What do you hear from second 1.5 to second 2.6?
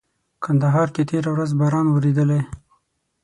باران ووريدلي.